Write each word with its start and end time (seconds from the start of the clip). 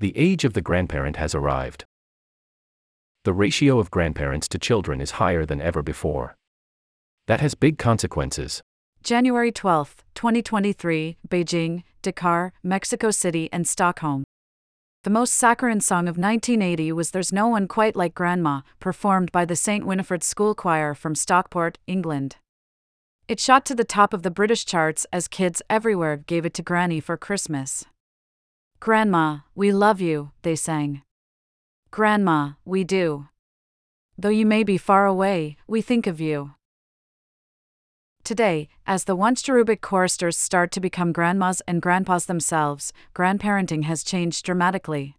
The 0.00 0.16
age 0.16 0.46
of 0.46 0.54
the 0.54 0.62
grandparent 0.62 1.16
has 1.16 1.34
arrived. 1.34 1.84
The 3.24 3.34
ratio 3.34 3.78
of 3.78 3.90
grandparents 3.90 4.48
to 4.48 4.58
children 4.58 4.98
is 4.98 5.20
higher 5.22 5.44
than 5.44 5.60
ever 5.60 5.82
before. 5.82 6.36
That 7.26 7.42
has 7.42 7.54
big 7.54 7.76
consequences. 7.76 8.62
January 9.02 9.52
12, 9.52 10.02
2023, 10.14 11.18
Beijing, 11.28 11.82
Dakar, 12.00 12.54
Mexico 12.62 13.10
City, 13.10 13.50
and 13.52 13.68
Stockholm. 13.68 14.24
The 15.04 15.10
most 15.10 15.34
saccharine 15.34 15.82
song 15.82 16.08
of 16.08 16.16
1980 16.16 16.92
was 16.92 17.10
There's 17.10 17.30
No 17.30 17.48
One 17.48 17.68
Quite 17.68 17.94
Like 17.94 18.14
Grandma, 18.14 18.62
performed 18.78 19.30
by 19.32 19.44
the 19.44 19.54
St. 19.54 19.84
Winifred 19.84 20.22
School 20.22 20.54
Choir 20.54 20.94
from 20.94 21.14
Stockport, 21.14 21.78
England. 21.86 22.36
It 23.28 23.38
shot 23.38 23.66
to 23.66 23.74
the 23.74 23.84
top 23.84 24.14
of 24.14 24.22
the 24.22 24.30
British 24.30 24.64
charts 24.64 25.06
as 25.12 25.28
kids 25.28 25.60
everywhere 25.68 26.16
gave 26.16 26.46
it 26.46 26.54
to 26.54 26.62
Granny 26.62 27.00
for 27.00 27.18
Christmas. 27.18 27.84
Grandma, 28.80 29.40
we 29.54 29.72
love 29.72 30.00
you, 30.00 30.30
they 30.40 30.56
sang. 30.56 31.02
Grandma, 31.90 32.52
we 32.64 32.82
do. 32.82 33.28
Though 34.16 34.30
you 34.30 34.46
may 34.46 34.64
be 34.64 34.78
far 34.78 35.04
away, 35.04 35.58
we 35.66 35.82
think 35.82 36.06
of 36.06 36.18
you. 36.18 36.52
Today, 38.24 38.70
as 38.86 39.04
the 39.04 39.14
once 39.14 39.42
cherubic 39.42 39.82
choristers 39.82 40.38
start 40.38 40.70
to 40.72 40.80
become 40.80 41.12
grandmas 41.12 41.60
and 41.68 41.82
grandpas 41.82 42.24
themselves, 42.24 42.94
grandparenting 43.14 43.84
has 43.84 44.02
changed 44.02 44.46
dramatically. 44.46 45.14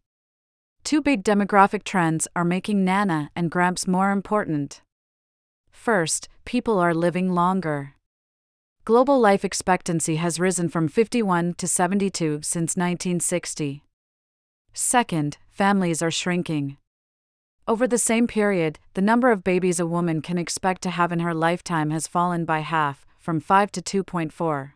Two 0.84 1.00
big 1.00 1.24
demographic 1.24 1.84
trends 1.84 2.28
are 2.36 2.44
making 2.44 2.84
Nana 2.84 3.30
and 3.36 3.52
Gramps 3.52 3.88
more 3.88 4.10
important. 4.10 4.82
First, 5.70 6.28
people 6.46 6.80
are 6.80 6.96
living 6.96 7.30
longer. 7.30 7.94
Global 8.84 9.20
life 9.20 9.46
expectancy 9.46 10.16
has 10.16 10.40
risen 10.40 10.68
from 10.68 10.88
51 10.88 11.54
to 11.60 11.68
72 11.68 12.40
since 12.42 12.76
1960. 12.76 13.84
Second, 14.74 15.38
families 15.52 16.02
are 16.02 16.10
shrinking. 16.10 16.78
Over 17.68 17.86
the 17.86 18.00
same 18.00 18.26
period, 18.26 18.80
the 18.96 19.02
number 19.02 19.30
of 19.30 19.44
babies 19.44 19.80
a 19.80 19.86
woman 19.86 20.20
can 20.20 20.40
expect 20.40 20.82
to 20.82 20.90
have 20.90 21.12
in 21.12 21.20
her 21.20 21.36
lifetime 21.36 21.92
has 21.92 22.08
fallen 22.08 22.44
by 22.44 22.62
half, 22.62 23.06
from 23.20 23.40
5 23.40 23.72
to 23.74 24.04
2.4. 24.04 24.72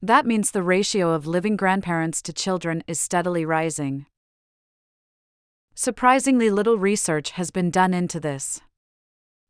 That 0.00 0.24
means 0.24 0.52
the 0.52 0.62
ratio 0.62 1.10
of 1.10 1.26
living 1.26 1.56
grandparents 1.56 2.22
to 2.22 2.32
children 2.32 2.84
is 2.86 3.00
steadily 3.00 3.44
rising. 3.44 4.06
Surprisingly 5.74 6.50
little 6.50 6.78
research 6.78 7.32
has 7.32 7.50
been 7.50 7.72
done 7.72 7.92
into 7.92 8.20
this. 8.20 8.60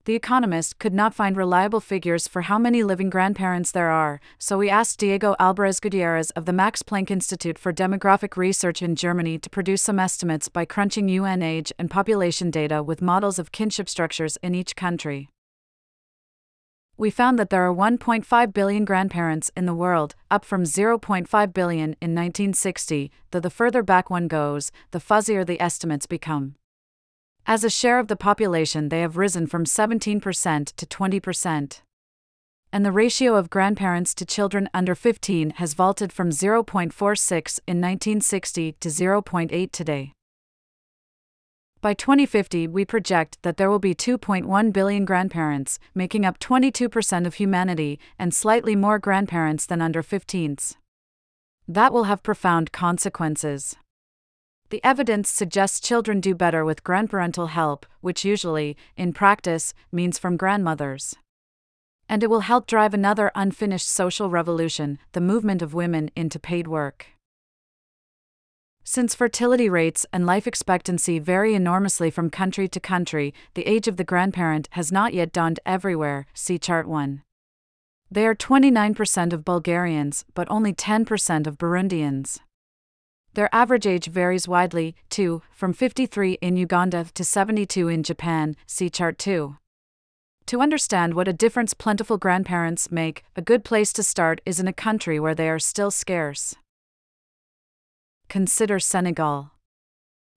The 0.08 0.14
Economist 0.14 0.78
could 0.78 0.94
not 0.94 1.12
find 1.12 1.36
reliable 1.36 1.80
figures 1.80 2.26
for 2.26 2.40
how 2.40 2.58
many 2.58 2.82
living 2.82 3.10
grandparents 3.10 3.72
there 3.72 3.90
are, 3.90 4.22
so 4.38 4.56
we 4.56 4.70
asked 4.70 4.98
Diego 4.98 5.36
Alburez 5.38 5.82
Gutierrez 5.82 6.30
of 6.30 6.46
the 6.46 6.52
Max 6.54 6.82
Planck 6.82 7.10
Institute 7.10 7.58
for 7.58 7.74
Demographic 7.74 8.38
Research 8.38 8.80
in 8.80 8.96
Germany 8.96 9.38
to 9.38 9.50
produce 9.50 9.82
some 9.82 9.98
estimates 9.98 10.48
by 10.48 10.64
crunching 10.64 11.10
UN 11.10 11.42
age 11.42 11.74
and 11.78 11.90
population 11.90 12.50
data 12.50 12.82
with 12.82 13.02
models 13.02 13.38
of 13.38 13.52
kinship 13.52 13.86
structures 13.86 14.38
in 14.42 14.54
each 14.54 14.74
country. 14.74 15.28
We 16.96 17.10
found 17.10 17.38
that 17.38 17.50
there 17.50 17.68
are 17.68 17.74
1.5 17.74 18.54
billion 18.54 18.86
grandparents 18.86 19.50
in 19.54 19.66
the 19.66 19.74
world, 19.74 20.14
up 20.30 20.42
from 20.42 20.64
0.5 20.64 21.52
billion 21.52 21.90
in 22.00 22.14
1960, 22.14 23.10
though 23.30 23.40
the 23.40 23.50
further 23.50 23.82
back 23.82 24.08
one 24.08 24.26
goes, 24.26 24.72
the 24.92 25.00
fuzzier 25.00 25.44
the 25.44 25.60
estimates 25.60 26.06
become. 26.06 26.54
As 27.50 27.64
a 27.64 27.70
share 27.70 27.98
of 27.98 28.08
the 28.08 28.14
population, 28.14 28.90
they 28.90 29.00
have 29.00 29.16
risen 29.16 29.46
from 29.46 29.64
17% 29.64 30.20
to 30.76 30.86
20%. 30.86 31.80
And 32.70 32.84
the 32.84 32.92
ratio 32.92 33.36
of 33.36 33.48
grandparents 33.48 34.14
to 34.16 34.26
children 34.26 34.68
under 34.74 34.94
15 34.94 35.52
has 35.52 35.72
vaulted 35.72 36.12
from 36.12 36.28
0.46 36.28 37.32
in 37.66 37.80
1960 37.80 38.72
to 38.72 38.88
0.8 38.90 39.72
today. 39.72 40.12
By 41.80 41.94
2050, 41.94 42.68
we 42.68 42.84
project 42.84 43.38
that 43.40 43.56
there 43.56 43.70
will 43.70 43.78
be 43.78 43.94
2.1 43.94 44.70
billion 44.70 45.06
grandparents, 45.06 45.78
making 45.94 46.26
up 46.26 46.38
22% 46.38 47.26
of 47.26 47.34
humanity, 47.36 47.98
and 48.18 48.34
slightly 48.34 48.76
more 48.76 48.98
grandparents 48.98 49.64
than 49.64 49.80
under 49.80 50.02
15s. 50.02 50.76
That 51.66 51.94
will 51.94 52.04
have 52.04 52.22
profound 52.22 52.72
consequences. 52.72 53.74
The 54.70 54.84
evidence 54.84 55.30
suggests 55.30 55.80
children 55.80 56.20
do 56.20 56.34
better 56.34 56.64
with 56.64 56.84
grandparental 56.84 57.48
help, 57.48 57.86
which 58.02 58.24
usually, 58.24 58.76
in 58.96 59.14
practice, 59.14 59.72
means 59.90 60.18
from 60.18 60.36
grandmothers. 60.36 61.14
And 62.08 62.22
it 62.22 62.28
will 62.28 62.40
help 62.40 62.66
drive 62.66 62.92
another 62.92 63.30
unfinished 63.34 63.88
social 63.88 64.28
revolution 64.28 64.98
the 65.12 65.20
movement 65.20 65.62
of 65.62 65.74
women 65.74 66.10
into 66.14 66.38
paid 66.38 66.66
work. 66.66 67.06
Since 68.84 69.14
fertility 69.14 69.68
rates 69.68 70.06
and 70.12 70.24
life 70.24 70.46
expectancy 70.46 71.18
vary 71.18 71.54
enormously 71.54 72.10
from 72.10 72.30
country 72.30 72.68
to 72.68 72.80
country, 72.80 73.34
the 73.52 73.66
age 73.66 73.86
of 73.88 73.98
the 73.98 74.04
grandparent 74.04 74.68
has 74.72 74.90
not 74.90 75.12
yet 75.12 75.32
dawned 75.32 75.60
everywhere. 75.66 76.26
See 76.32 76.58
Chart 76.58 76.88
1. 76.88 77.22
They 78.10 78.26
are 78.26 78.34
29% 78.34 79.32
of 79.34 79.44
Bulgarians, 79.44 80.24
but 80.34 80.50
only 80.50 80.72
10% 80.72 81.46
of 81.46 81.58
Burundians. 81.58 82.40
Their 83.34 83.54
average 83.54 83.86
age 83.86 84.06
varies 84.06 84.48
widely, 84.48 84.96
too, 85.10 85.42
from 85.52 85.72
53 85.72 86.38
in 86.40 86.56
Uganda 86.56 87.06
to 87.14 87.24
72 87.24 87.88
in 87.88 88.02
Japan, 88.02 88.56
see 88.66 88.90
Chart 88.90 89.18
2. 89.18 89.56
To 90.46 90.60
understand 90.62 91.12
what 91.12 91.28
a 91.28 91.32
difference 91.32 91.74
plentiful 91.74 92.16
grandparents 92.16 92.90
make, 92.90 93.22
a 93.36 93.42
good 93.42 93.64
place 93.64 93.92
to 93.92 94.02
start 94.02 94.40
is 94.46 94.58
in 94.58 94.66
a 94.66 94.72
country 94.72 95.20
where 95.20 95.34
they 95.34 95.48
are 95.48 95.58
still 95.58 95.90
scarce. 95.90 96.54
Consider 98.28 98.78
Senegal. 98.78 99.52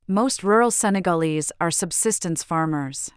Most 0.08 0.44
rural 0.44 0.69
Senegalese 0.69 1.52
are 1.62 1.72
subsistence 1.72 2.44
farmers. 2.44 3.12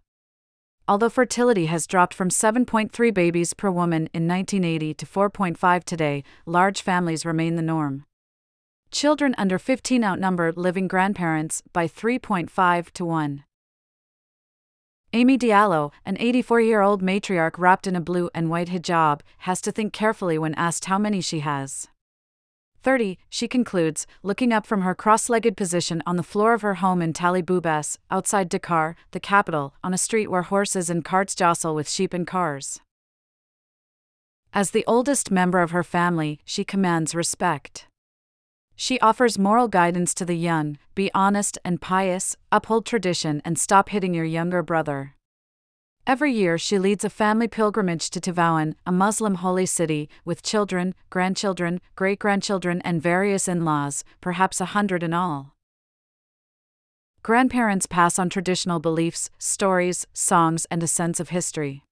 Although 0.86 1.08
fertility 1.08 1.66
has 1.66 1.86
dropped 1.86 2.14
from 2.14 2.28
7.3 2.28 3.12
babies 3.12 3.54
per 3.54 3.70
woman 3.70 4.08
in 4.14 4.28
1980 4.28 4.94
to 4.94 5.06
4.5 5.06 5.84
today, 5.84 6.22
large 6.46 6.82
families 6.82 7.26
remain 7.26 7.56
the 7.56 7.62
norm. 7.62 8.04
Children 8.94 9.34
under 9.36 9.58
15 9.58 10.04
outnumber 10.04 10.52
living 10.52 10.86
grandparents 10.86 11.64
by 11.72 11.88
3.5 11.88 12.92
to 12.92 13.04
1. 13.04 13.42
Amy 15.12 15.36
Diallo, 15.36 15.90
an 16.06 16.16
84 16.20 16.60
year 16.60 16.80
old 16.80 17.02
matriarch 17.02 17.58
wrapped 17.58 17.88
in 17.88 17.96
a 17.96 18.00
blue 18.00 18.30
and 18.36 18.50
white 18.50 18.68
hijab, 18.68 19.22
has 19.38 19.60
to 19.62 19.72
think 19.72 19.92
carefully 19.92 20.38
when 20.38 20.54
asked 20.54 20.84
how 20.84 20.96
many 20.96 21.20
she 21.20 21.40
has. 21.40 21.88
30, 22.84 23.18
she 23.28 23.48
concludes, 23.48 24.06
looking 24.22 24.52
up 24.52 24.64
from 24.64 24.82
her 24.82 24.94
cross 24.94 25.28
legged 25.28 25.56
position 25.56 26.00
on 26.06 26.14
the 26.14 26.22
floor 26.22 26.54
of 26.54 26.62
her 26.62 26.74
home 26.74 27.02
in 27.02 27.12
Talleboubès, 27.12 27.98
outside 28.12 28.48
Dakar, 28.48 28.94
the 29.10 29.18
capital, 29.18 29.74
on 29.82 29.92
a 29.92 29.98
street 29.98 30.30
where 30.30 30.42
horses 30.42 30.88
and 30.88 31.04
carts 31.04 31.34
jostle 31.34 31.74
with 31.74 31.90
sheep 31.90 32.14
and 32.14 32.28
cars. 32.28 32.80
As 34.52 34.70
the 34.70 34.84
oldest 34.86 35.32
member 35.32 35.62
of 35.62 35.72
her 35.72 35.82
family, 35.82 36.38
she 36.44 36.62
commands 36.62 37.12
respect. 37.12 37.88
She 38.76 38.98
offers 39.00 39.38
moral 39.38 39.68
guidance 39.68 40.14
to 40.14 40.24
the 40.24 40.36
young 40.36 40.78
be 40.94 41.10
honest 41.14 41.58
and 41.64 41.80
pious, 41.80 42.36
uphold 42.50 42.86
tradition, 42.86 43.40
and 43.44 43.58
stop 43.58 43.88
hitting 43.88 44.14
your 44.14 44.24
younger 44.24 44.62
brother. 44.62 45.14
Every 46.06 46.32
year, 46.32 46.58
she 46.58 46.78
leads 46.78 47.04
a 47.04 47.10
family 47.10 47.48
pilgrimage 47.48 48.10
to 48.10 48.20
Tivaouane, 48.20 48.74
a 48.86 48.92
Muslim 48.92 49.36
holy 49.36 49.66
city, 49.66 50.10
with 50.24 50.42
children, 50.42 50.94
grandchildren, 51.08 51.80
great 51.96 52.18
grandchildren, 52.18 52.82
and 52.82 53.00
various 53.00 53.48
in 53.48 53.64
laws, 53.64 54.04
perhaps 54.20 54.60
a 54.60 54.66
hundred 54.66 55.02
in 55.02 55.14
all. 55.14 55.54
Grandparents 57.22 57.86
pass 57.86 58.18
on 58.18 58.28
traditional 58.28 58.80
beliefs, 58.80 59.30
stories, 59.38 60.06
songs, 60.12 60.66
and 60.70 60.82
a 60.82 60.86
sense 60.86 61.20
of 61.20 61.30
history. 61.30 61.84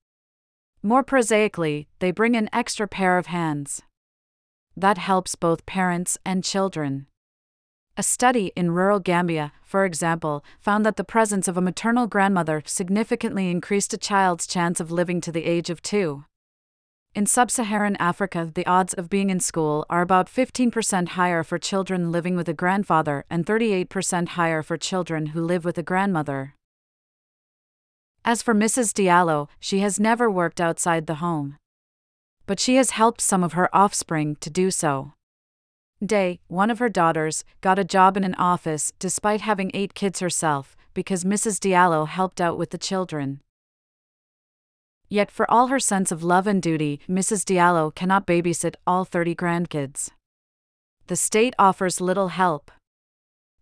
More 0.83 1.03
prosaically, 1.03 1.89
they 2.01 2.11
bring 2.11 2.37
an 2.37 2.51
extra 2.53 2.87
pair 2.87 3.17
of 3.17 3.27
hands 3.27 3.83
that 4.77 4.99
helps 4.99 5.35
both 5.35 5.67
parents 5.67 6.19
and 6.25 6.45
children. 6.45 7.07
A 7.95 8.03
study 8.03 8.53
in 8.57 8.71
rural 8.71 9.01
Gambia, 9.01 9.53
for 9.63 9.85
example, 9.85 10.43
found 10.59 10.87
that 10.87 10.97
the 10.97 11.05
presence 11.05 11.47
of 11.47 11.59
a 11.59 11.61
maternal 11.61 12.07
grandmother 12.07 12.63
significantly 12.65 13.51
increased 13.51 13.93
a 13.93 13.99
child's 13.99 14.47
chance 14.47 14.81
of 14.81 14.91
living 14.91 15.21
to 15.21 15.31
the 15.31 15.45
age 15.45 15.69
of 15.69 15.83
two. 15.83 16.25
In 17.15 17.27
sub 17.27 17.51
Saharan 17.51 17.97
Africa, 17.97 18.51
the 18.55 18.65
odds 18.65 18.95
of 18.95 19.11
being 19.11 19.29
in 19.29 19.41
school 19.41 19.85
are 19.91 20.01
about 20.01 20.27
15% 20.27 21.09
higher 21.09 21.43
for 21.43 21.59
children 21.59 22.11
living 22.11 22.35
with 22.35 22.49
a 22.49 22.55
grandfather 22.55 23.27
and 23.29 23.45
38% 23.45 24.29
higher 24.29 24.63
for 24.63 24.79
children 24.79 25.27
who 25.27 25.43
live 25.43 25.63
with 25.63 25.77
a 25.77 25.83
grandmother. 25.83 26.55
As 28.25 28.41
for 28.41 28.55
Mrs. 28.55 28.95
Diallo, 28.95 29.49
she 29.61 29.81
has 29.81 30.01
never 30.01 30.31
worked 30.31 30.63
outside 30.63 31.07
the 31.07 31.17
home 31.17 31.59
but 32.47 32.61
she 32.61 32.77
has 32.77 32.91
helped 32.91 33.21
some 33.21 33.45
of 33.45 33.53
her 33.53 33.75
offspring 33.75 34.37
to 34.41 34.51
do 34.51 34.71
so. 34.71 35.13
Day, 36.05 36.41
one 36.49 36.71
of 36.71 36.81
her 36.81 36.89
daughters, 36.89 37.45
got 37.61 37.79
a 37.79 37.85
job 37.85 38.17
in 38.17 38.25
an 38.25 38.35
office 38.35 38.93
despite 38.99 39.43
having 39.43 39.71
eight 39.73 39.95
kids 39.95 40.21
herself, 40.21 40.77
because 40.95 41.25
Mrs. 41.25 41.59
Diallo 41.61 42.09
helped 42.09 42.41
out 42.41 42.59
with 42.59 42.71
the 42.71 42.79
children. 42.79 43.41
Yet, 45.09 45.31
for 45.31 45.49
all 45.51 45.67
her 45.69 45.79
sense 45.79 46.11
of 46.11 46.25
love 46.25 46.47
and 46.47 46.63
duty, 46.63 46.99
Mrs. 47.09 47.45
Diallo 47.45 47.95
cannot 47.95 48.27
babysit 48.27 48.75
all 48.87 49.05
30 49.05 49.35
grandkids. 49.35 50.11
The 51.07 51.17
state 51.17 51.55
offers 51.59 52.01
little 52.01 52.29
help. 52.29 52.71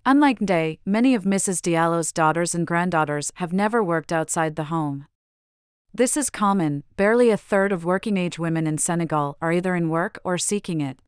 Unlike 0.07 0.39
Day, 0.47 0.79
many 0.87 1.15
of 1.15 1.25
Mrs. 1.25 1.61
Diallo's 1.61 2.13
daughters 2.13 2.55
and 2.55 2.67
granddaughters 2.67 3.33
have 3.35 3.53
never 3.53 3.85
worked 3.85 4.13
outside 4.13 4.57
the 4.57 4.65
home. 4.65 5.07
This 5.93 6.17
is 6.17 6.31
common, 6.31 6.85
barely 6.97 7.31
a 7.31 7.37
third 7.37 7.73
of 7.73 7.85
working 7.85 8.17
age 8.17 8.39
women 8.39 8.67
in 8.69 8.79
Senegal 8.79 9.37
are 9.43 9.53
either 9.53 9.75
in 9.75 9.89
work 9.89 10.21
or 10.23 10.39
seeking 10.39 10.81
it. 10.81 11.01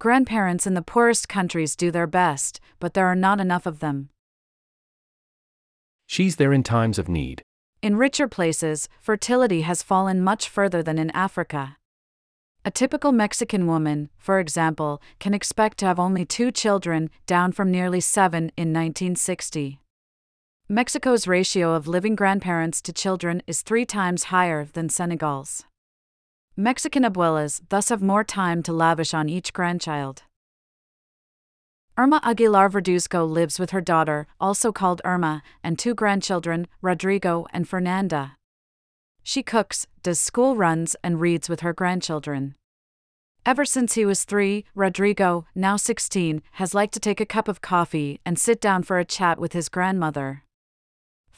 Grandparents 0.00 0.66
in 0.66 0.74
the 0.74 0.82
poorest 0.82 1.28
countries 1.28 1.76
do 1.76 1.92
their 1.92 2.08
best, 2.08 2.60
but 2.80 2.94
there 2.94 3.06
are 3.06 3.14
not 3.14 3.40
enough 3.40 3.66
of 3.66 3.78
them. 3.78 4.08
She's 6.06 6.36
there 6.36 6.52
in 6.52 6.64
times 6.64 6.98
of 6.98 7.08
need. 7.08 7.42
In 7.82 7.96
richer 7.96 8.26
places, 8.26 8.88
fertility 9.00 9.60
has 9.60 9.82
fallen 9.82 10.20
much 10.20 10.48
further 10.48 10.82
than 10.82 10.98
in 10.98 11.10
Africa. 11.12 11.76
A 12.64 12.72
typical 12.72 13.12
Mexican 13.12 13.66
woman, 13.66 14.10
for 14.18 14.40
example, 14.40 15.00
can 15.20 15.34
expect 15.34 15.78
to 15.78 15.86
have 15.86 16.00
only 16.00 16.24
two 16.24 16.50
children, 16.50 17.10
down 17.26 17.52
from 17.52 17.70
nearly 17.70 18.00
seven 18.00 18.50
in 18.56 18.72
1960. 18.72 19.80
Mexico's 20.70 21.26
ratio 21.26 21.74
of 21.74 21.86
living 21.86 22.16
grandparents 22.16 22.80
to 22.80 22.90
children 22.90 23.42
is 23.46 23.60
three 23.60 23.84
times 23.84 24.24
higher 24.24 24.64
than 24.72 24.88
Senegal's. 24.88 25.64
Mexican 26.56 27.02
abuelas 27.02 27.60
thus 27.68 27.90
have 27.90 28.00
more 28.00 28.24
time 28.24 28.62
to 28.62 28.72
lavish 28.72 29.12
on 29.12 29.28
each 29.28 29.52
grandchild. 29.52 30.22
Irma 31.98 32.18
Aguilar 32.24 32.70
Verduzco 32.70 33.30
lives 33.30 33.58
with 33.58 33.72
her 33.72 33.82
daughter, 33.82 34.26
also 34.40 34.72
called 34.72 35.02
Irma, 35.04 35.42
and 35.62 35.78
two 35.78 35.94
grandchildren, 35.94 36.66
Rodrigo 36.80 37.44
and 37.52 37.68
Fernanda. 37.68 38.38
She 39.22 39.42
cooks, 39.42 39.86
does 40.02 40.18
school 40.18 40.56
runs, 40.56 40.96
and 41.04 41.20
reads 41.20 41.46
with 41.46 41.60
her 41.60 41.74
grandchildren. 41.74 42.54
Ever 43.44 43.66
since 43.66 43.96
he 43.96 44.06
was 44.06 44.24
three, 44.24 44.64
Rodrigo, 44.74 45.44
now 45.54 45.76
16, 45.76 46.40
has 46.52 46.72
liked 46.72 46.94
to 46.94 47.00
take 47.00 47.20
a 47.20 47.26
cup 47.26 47.48
of 47.48 47.60
coffee 47.60 48.18
and 48.24 48.38
sit 48.38 48.62
down 48.62 48.82
for 48.82 48.98
a 48.98 49.04
chat 49.04 49.38
with 49.38 49.52
his 49.52 49.68
grandmother. 49.68 50.43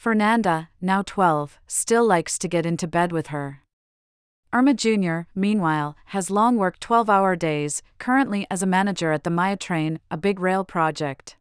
Fernanda, 0.07 0.69
now 0.79 1.01
12, 1.01 1.59
still 1.67 2.05
likes 2.05 2.39
to 2.39 2.47
get 2.47 2.65
into 2.65 2.87
bed 2.87 3.11
with 3.11 3.27
her. 3.27 3.61
Irma 4.53 4.73
Jr., 4.73 5.23
meanwhile, 5.35 5.97
has 6.15 6.31
long 6.31 6.55
worked 6.55 6.79
12 6.79 7.09
hour 7.09 7.35
days, 7.35 7.83
currently 7.97 8.47
as 8.49 8.63
a 8.63 8.65
manager 8.65 9.11
at 9.11 9.25
the 9.25 9.29
Maya 9.29 9.57
Train, 9.57 9.99
a 10.09 10.15
big 10.15 10.39
rail 10.39 10.63
project. 10.63 11.35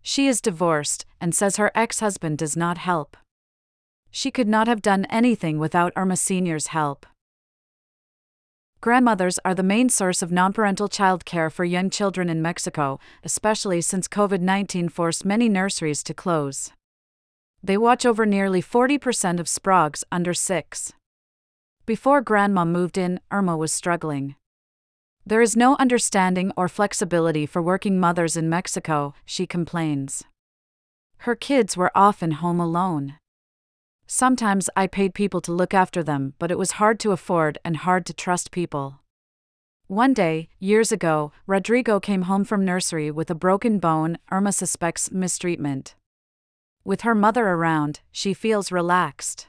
She 0.00 0.26
is 0.28 0.40
divorced 0.40 1.04
and 1.20 1.34
says 1.34 1.58
her 1.58 1.70
ex 1.74 2.00
husband 2.00 2.38
does 2.38 2.56
not 2.56 2.78
help. 2.78 3.18
She 4.10 4.30
could 4.30 4.48
not 4.48 4.66
have 4.66 4.80
done 4.80 5.04
anything 5.10 5.58
without 5.58 5.92
Irma 5.94 6.16
Sr.'s 6.16 6.68
help. 6.68 7.04
Grandmothers 8.80 9.38
are 9.44 9.54
the 9.54 9.62
main 9.62 9.90
source 9.90 10.22
of 10.22 10.32
nonparental 10.32 10.88
child 10.88 11.26
care 11.26 11.50
for 11.50 11.66
young 11.66 11.90
children 11.90 12.30
in 12.30 12.40
Mexico, 12.40 12.98
especially 13.22 13.82
since 13.82 14.08
COVID 14.08 14.40
19 14.40 14.88
forced 14.88 15.26
many 15.26 15.50
nurseries 15.50 16.02
to 16.04 16.14
close. 16.14 16.72
They 17.64 17.78
watch 17.78 18.04
over 18.04 18.26
nearly 18.26 18.60
40% 18.60 19.40
of 19.40 19.46
Spragues 19.46 20.04
under 20.12 20.34
6. 20.34 20.92
Before 21.86 22.20
Grandma 22.20 22.66
moved 22.66 22.98
in, 22.98 23.20
Irma 23.30 23.56
was 23.56 23.72
struggling. 23.72 24.34
There 25.24 25.40
is 25.40 25.56
no 25.56 25.74
understanding 25.76 26.52
or 26.58 26.68
flexibility 26.68 27.46
for 27.46 27.62
working 27.62 27.98
mothers 27.98 28.36
in 28.36 28.50
Mexico, 28.50 29.14
she 29.24 29.46
complains. 29.46 30.24
Her 31.20 31.34
kids 31.34 31.74
were 31.74 31.90
often 31.94 32.32
home 32.32 32.60
alone. 32.60 33.14
Sometimes 34.06 34.68
I 34.76 34.86
paid 34.86 35.14
people 35.14 35.40
to 35.40 35.52
look 35.52 35.72
after 35.72 36.02
them, 36.02 36.34
but 36.38 36.50
it 36.50 36.58
was 36.58 36.72
hard 36.72 37.00
to 37.00 37.12
afford 37.12 37.56
and 37.64 37.78
hard 37.78 38.04
to 38.04 38.12
trust 38.12 38.50
people. 38.50 39.00
One 39.86 40.12
day, 40.12 40.50
years 40.58 40.92
ago, 40.92 41.32
Rodrigo 41.46 41.98
came 41.98 42.22
home 42.22 42.44
from 42.44 42.62
nursery 42.62 43.10
with 43.10 43.30
a 43.30 43.34
broken 43.34 43.78
bone. 43.78 44.18
Irma 44.30 44.52
suspects 44.52 45.10
mistreatment. 45.10 45.94
With 46.84 47.00
her 47.00 47.14
mother 47.14 47.46
around, 47.46 48.00
she 48.12 48.34
feels 48.34 48.70
relaxed. 48.70 49.46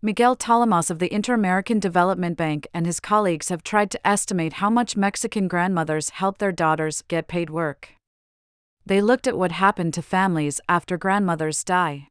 Miguel 0.00 0.34
Talamas 0.34 0.90
of 0.90 0.98
the 0.98 1.12
Inter 1.12 1.34
American 1.34 1.78
Development 1.78 2.38
Bank 2.38 2.66
and 2.72 2.86
his 2.86 3.00
colleagues 3.00 3.50
have 3.50 3.62
tried 3.62 3.90
to 3.90 4.06
estimate 4.06 4.54
how 4.54 4.70
much 4.70 4.96
Mexican 4.96 5.46
grandmothers 5.46 6.10
help 6.10 6.38
their 6.38 6.52
daughters 6.52 7.02
get 7.08 7.28
paid 7.28 7.50
work. 7.50 7.90
They 8.86 9.02
looked 9.02 9.26
at 9.26 9.36
what 9.36 9.52
happened 9.52 9.92
to 9.94 10.02
families 10.02 10.60
after 10.70 10.96
grandmothers 10.96 11.62
die. 11.64 12.08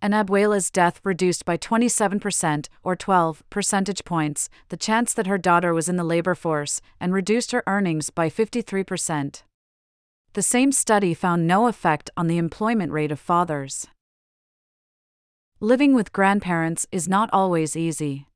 An 0.00 0.12
abuela's 0.12 0.70
death 0.70 1.00
reduced 1.04 1.44
by 1.44 1.58
27%, 1.58 2.68
or 2.82 2.96
12 2.96 3.42
percentage 3.50 4.04
points, 4.04 4.48
the 4.70 4.76
chance 4.78 5.12
that 5.12 5.26
her 5.26 5.38
daughter 5.38 5.74
was 5.74 5.88
in 5.90 5.96
the 5.96 6.04
labor 6.04 6.34
force, 6.34 6.80
and 6.98 7.12
reduced 7.12 7.52
her 7.52 7.62
earnings 7.66 8.08
by 8.08 8.30
53%. 8.30 9.42
The 10.34 10.40
same 10.40 10.72
study 10.72 11.12
found 11.12 11.46
no 11.46 11.66
effect 11.66 12.08
on 12.16 12.26
the 12.26 12.38
employment 12.38 12.90
rate 12.90 13.12
of 13.12 13.20
fathers. 13.20 13.86
Living 15.60 15.94
with 15.94 16.14
grandparents 16.14 16.86
is 16.90 17.06
not 17.06 17.28
always 17.34 17.76
easy. 17.76 18.28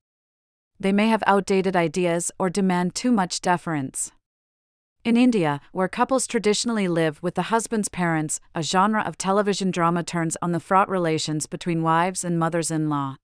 They 0.78 0.93
may 0.93 1.08
have 1.08 1.22
outdated 1.26 1.75
ideas 1.75 2.31
or 2.38 2.50
demand 2.50 2.94
too 2.94 3.10
much 3.10 3.40
deference. 3.40 4.12
In 5.04 5.16
India, 5.16 5.58
where 5.72 5.88
couples 5.88 6.26
traditionally 6.26 6.87
live 6.87 7.22
with 7.22 7.34
the 7.34 7.48
husband's 7.48 7.88
parents, 7.88 8.40
a 8.54 8.62
genre 8.62 9.00
of 9.00 9.16
television 9.16 9.70
drama 9.70 10.02
turns 10.02 10.37
on 10.43 10.52
the 10.52 10.60
fraught 10.60 10.90
relations 10.90 11.46
between 11.46 11.82
wives 11.82 12.25
and 12.25 12.38
mothers 12.38 12.70
in 12.70 12.90
law. 12.90 13.16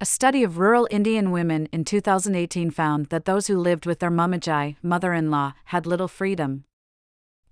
A 0.00 0.06
study 0.06 0.42
of 0.42 0.56
rural 0.56 0.88
Indian 0.90 1.30
women 1.30 1.68
in 1.72 1.84
2018 1.84 2.70
found 2.70 3.06
that 3.10 3.26
those 3.26 3.48
who 3.48 3.58
lived 3.58 3.84
with 3.84 3.98
their 3.98 4.10
mumajai, 4.10 4.76
mother 4.82 5.12
in 5.12 5.30
law, 5.30 5.52
had 5.66 5.84
little 5.84 6.08
freedom. 6.08 6.64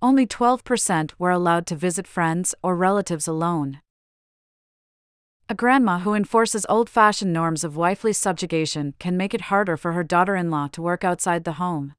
Only 0.03 0.25
12% 0.25 1.11
were 1.19 1.29
allowed 1.29 1.67
to 1.67 1.75
visit 1.75 2.07
friends 2.07 2.55
or 2.63 2.75
relatives 2.75 3.27
alone. 3.27 3.81
A 5.47 5.53
grandma 5.53 5.99
who 5.99 6.15
enforces 6.15 6.65
old 6.67 6.89
fashioned 6.89 7.33
norms 7.33 7.63
of 7.63 7.75
wifely 7.75 8.11
subjugation 8.11 8.95
can 8.97 9.15
make 9.15 9.35
it 9.35 9.49
harder 9.51 9.77
for 9.77 9.91
her 9.91 10.03
daughter 10.03 10.35
in 10.35 10.49
law 10.49 10.67
to 10.69 10.81
work 10.81 11.03
outside 11.03 11.43
the 11.43 11.53
home. 11.53 11.93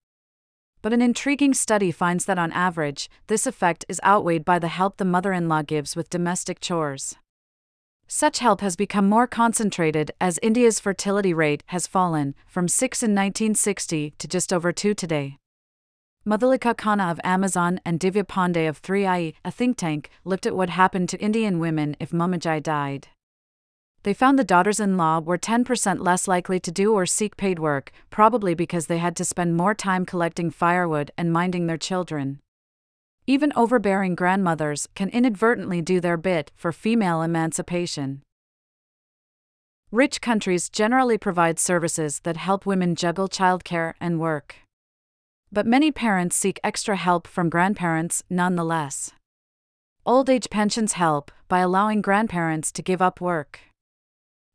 But 0.81 0.93
an 0.93 1.01
intriguing 1.01 1.55
study 1.55 1.93
finds 1.93 2.25
that 2.25 2.39
on 2.39 2.51
average, 2.51 3.09
this 3.29 3.47
effect 3.47 3.85
is 3.89 4.01
outweighed 4.05 4.45
by 4.45 4.59
the 4.59 4.69
help 4.69 4.97
the 4.97 5.05
mother 5.05 5.33
in 5.33 5.49
law 5.49 5.63
gives 5.63 5.95
with 5.95 6.11
domestic 6.11 6.59
chores. 6.59 7.15
Such 8.09 8.41
help 8.41 8.63
has 8.63 8.75
become 8.75 9.09
more 9.09 9.29
concentrated 9.29 10.11
as 10.21 10.41
India's 10.43 10.81
fertility 10.81 11.33
rate 11.33 11.63
has 11.67 11.87
fallen 11.87 12.35
from 12.49 12.67
6 12.67 13.03
in 13.03 13.11
1960 13.13 14.15
to 14.19 14.27
just 14.27 14.53
over 14.53 14.73
2 14.73 14.93
today. 14.93 15.39
Madhulika 16.25 16.73
Khanna 16.77 17.11
of 17.11 17.21
Amazon 17.25 17.81
and 17.85 17.99
Divya 17.99 18.23
Pandey 18.23 18.69
of 18.69 18.81
3i, 18.81 19.35
a 19.45 19.51
think 19.51 19.77
tank, 19.77 20.09
looked 20.25 20.47
at 20.47 20.55
what 20.55 20.71
happened 20.71 21.09
to 21.09 21.21
Indian 21.21 21.59
women 21.59 21.97
if 21.99 22.13
Mumajai 22.13 22.63
died. 22.63 23.09
They 24.05 24.15
found 24.15 24.39
the 24.39 24.45
daughters 24.45 24.79
in 24.79 24.97
law 24.97 25.19
were 25.19 25.37
10% 25.37 25.99
less 25.99 26.29
likely 26.29 26.61
to 26.61 26.71
do 26.71 26.93
or 26.93 27.07
seek 27.07 27.37
paid 27.37 27.59
work, 27.59 27.91
probably 28.11 28.55
because 28.55 28.87
they 28.87 28.99
had 28.99 29.17
to 29.17 29.25
spend 29.25 29.57
more 29.57 29.75
time 29.75 30.07
collecting 30.07 30.53
firewood 30.53 31.11
and 31.19 31.33
minding 31.33 31.67
their 31.67 31.77
children. 31.77 32.39
Even 33.27 33.53
overbearing 33.57 34.15
grandmothers 34.15 34.89
can 34.95 35.09
inadvertently 35.09 35.83
do 35.83 35.99
their 35.99 36.17
bit 36.17 36.53
for 36.55 36.71
female 36.71 37.23
emancipation. 37.23 38.23
Rich 39.91 40.21
countries 40.21 40.69
generally 40.69 41.19
provide 41.19 41.59
services 41.59 42.21
that 42.21 42.37
help 42.37 42.65
women 42.65 42.95
juggle 42.95 43.29
childcare 43.29 43.95
and 44.01 44.21
work 44.21 44.62
but 45.53 45.67
many 45.67 45.93
parents 45.93 46.35
seek 46.35 46.59
extra 46.65 46.97
help 46.97 47.29
from 47.29 47.51
grandparents 47.51 48.25
nonetheless. 48.31 49.13
Old 50.07 50.31
age 50.31 50.49
pensions 50.49 50.95
help 50.95 51.31
by 51.47 51.59
allowing 51.59 52.01
grandparents 52.01 52.73
to 52.73 52.83
give 52.83 53.03
up 53.03 53.21
work. 53.21 53.61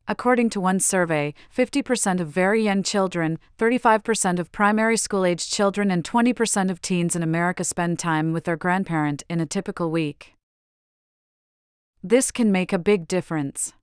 According 0.07 0.49
to 0.51 0.61
one 0.61 0.79
survey, 0.79 1.33
50% 1.55 2.19
of 2.19 2.29
very 2.29 2.63
young 2.63 2.81
children, 2.81 3.37
35% 3.59 4.39
of 4.39 4.51
primary 4.51 4.97
school 4.97 5.25
age 5.25 5.49
children, 5.49 5.91
and 5.91 6.03
20% 6.03 6.71
of 6.71 6.81
teens 6.81 7.15
in 7.15 7.21
America 7.21 7.63
spend 7.63 7.99
time 7.99 8.33
with 8.33 8.45
their 8.45 8.57
grandparent 8.57 9.23
in 9.29 9.39
a 9.39 9.45
typical 9.45 9.91
week. 9.91 10.33
This 12.01 12.31
can 12.31 12.51
make 12.51 12.71
a 12.71 12.79
big 12.79 13.07
difference. 13.07 13.73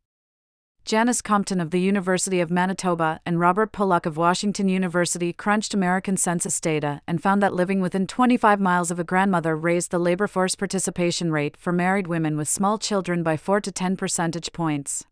Janice 0.85 1.23
Compton 1.23 1.61
of 1.61 1.71
the 1.71 1.81
University 1.81 2.41
of 2.41 2.51
Manitoba 2.51 3.19
and 3.25 3.41
Robert 3.41 3.73
Pollak 3.73 4.05
of 4.05 4.19
Washington 4.19 4.69
University 4.69 5.33
crunched 5.33 5.73
American 5.73 6.19
census 6.19 6.61
data 6.61 7.01
and 7.09 7.23
found 7.23 7.43
that 7.43 7.55
living 7.55 7.81
within 7.81 8.07
25 8.07 8.61
miles 8.61 8.91
of 8.91 8.99
a 8.99 9.05
grandmother 9.05 9.57
raised 9.57 9.91
the 9.91 9.99
labor 9.99 10.27
force 10.27 10.55
participation 10.55 11.33
rate 11.33 11.57
for 11.57 11.73
married 11.73 12.07
women 12.07 12.37
with 12.37 12.51
small 12.51 12.77
children 12.77 13.23
by 13.23 13.35
4 13.35 13.63
to 13.63 13.73
10 13.73 13.97
percentage 13.97 14.53
points. 14.53 15.07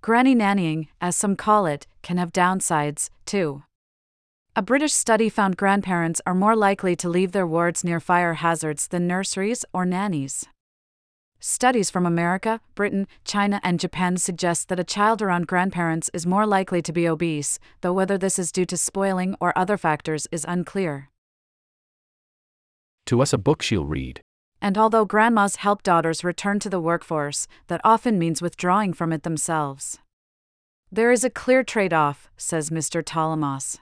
Granny 0.00 0.34
nannying, 0.34 0.88
as 1.02 1.14
some 1.14 1.36
call 1.36 1.66
it, 1.66 1.86
can 2.00 2.16
have 2.16 2.32
downsides, 2.32 3.10
too. 3.26 3.62
A 4.56 4.62
British 4.62 4.94
study 4.94 5.28
found 5.28 5.58
grandparents 5.58 6.22
are 6.24 6.34
more 6.34 6.56
likely 6.56 6.96
to 6.96 7.10
leave 7.10 7.32
their 7.32 7.46
wards 7.46 7.84
near 7.84 8.00
fire 8.00 8.34
hazards 8.34 8.86
than 8.86 9.06
nurseries 9.06 9.66
or 9.74 9.84
nannies. 9.84 10.46
Studies 11.40 11.88
from 11.88 12.04
America, 12.04 12.60
Britain, 12.74 13.06
China, 13.24 13.60
and 13.62 13.78
Japan 13.78 14.16
suggest 14.16 14.68
that 14.68 14.80
a 14.80 14.84
child 14.84 15.22
around 15.22 15.46
grandparents 15.46 16.10
is 16.12 16.26
more 16.26 16.44
likely 16.44 16.82
to 16.82 16.92
be 16.92 17.08
obese, 17.08 17.60
though 17.80 17.92
whether 17.92 18.18
this 18.18 18.40
is 18.40 18.50
due 18.50 18.64
to 18.66 18.76
spoiling 18.76 19.36
or 19.40 19.56
other 19.56 19.76
factors 19.76 20.26
is 20.32 20.44
unclear. 20.48 21.10
To 23.06 23.22
us, 23.22 23.32
a 23.32 23.38
book 23.38 23.62
she'll 23.62 23.86
read. 23.86 24.20
And 24.60 24.76
although 24.76 25.04
grandmas 25.04 25.56
help 25.56 25.84
daughters 25.84 26.24
return 26.24 26.58
to 26.58 26.68
the 26.68 26.80
workforce, 26.80 27.46
that 27.68 27.80
often 27.84 28.18
means 28.18 28.42
withdrawing 28.42 28.92
from 28.92 29.12
it 29.12 29.22
themselves. 29.22 29.98
There 30.90 31.12
is 31.12 31.22
a 31.22 31.30
clear 31.30 31.62
trade 31.62 31.92
off, 31.92 32.28
says 32.36 32.70
Mr. 32.70 33.02
Talamas. 33.02 33.78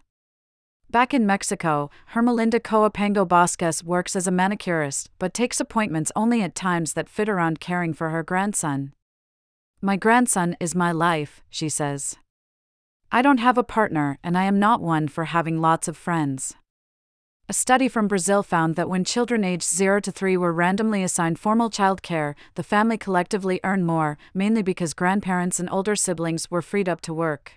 Back 0.88 1.12
in 1.12 1.26
Mexico, 1.26 1.90
Hermelinda 2.14 2.60
Coapango 2.60 3.26
Bosques 3.26 3.82
works 3.82 4.14
as 4.14 4.28
a 4.28 4.30
manicurist, 4.30 5.10
but 5.18 5.34
takes 5.34 5.58
appointments 5.58 6.12
only 6.14 6.42
at 6.42 6.54
times 6.54 6.92
that 6.92 7.08
fit 7.08 7.28
around 7.28 7.58
caring 7.58 7.92
for 7.92 8.10
her 8.10 8.22
grandson. 8.22 8.92
My 9.80 9.96
grandson 9.96 10.56
is 10.60 10.76
my 10.76 10.92
life, 10.92 11.42
she 11.50 11.68
says. 11.68 12.16
I 13.10 13.20
don't 13.20 13.38
have 13.38 13.58
a 13.58 13.64
partner, 13.64 14.18
and 14.22 14.38
I 14.38 14.44
am 14.44 14.60
not 14.60 14.80
one 14.80 15.08
for 15.08 15.24
having 15.24 15.60
lots 15.60 15.88
of 15.88 15.96
friends. 15.96 16.54
A 17.48 17.52
study 17.52 17.88
from 17.88 18.08
Brazil 18.08 18.44
found 18.44 18.76
that 18.76 18.88
when 18.88 19.04
children 19.04 19.42
aged 19.42 19.68
0 19.68 20.00
to 20.00 20.12
3 20.12 20.36
were 20.36 20.52
randomly 20.52 21.02
assigned 21.02 21.38
formal 21.38 21.68
child 21.68 22.00
care, 22.02 22.36
the 22.54 22.62
family 22.62 22.96
collectively 22.96 23.58
earned 23.64 23.86
more, 23.86 24.18
mainly 24.34 24.62
because 24.62 24.94
grandparents 24.94 25.58
and 25.58 25.68
older 25.70 25.96
siblings 25.96 26.50
were 26.50 26.62
freed 26.62 26.88
up 26.88 27.00
to 27.02 27.12
work. 27.12 27.54